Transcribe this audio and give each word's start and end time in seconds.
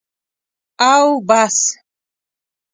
او 0.89 1.07
بس. 1.27 1.57